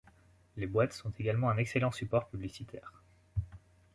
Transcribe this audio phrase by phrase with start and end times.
[0.57, 3.03] Les boîtes sont également un excellent support publicitaire.